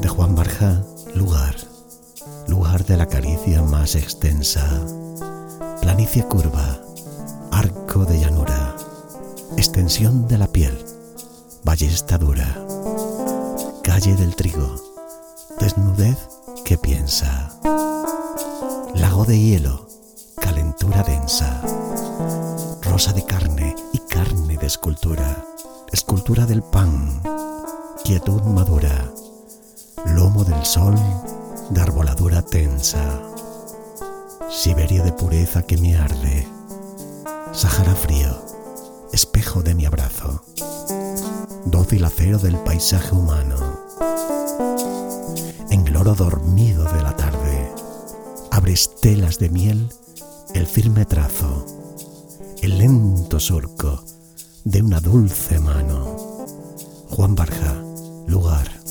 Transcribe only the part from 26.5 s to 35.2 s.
pan, quietud madura, lomo del sol de arboladura tensa, Siberia de